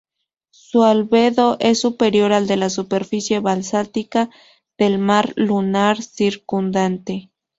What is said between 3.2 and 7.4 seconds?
basáltica del mar lunar circundante.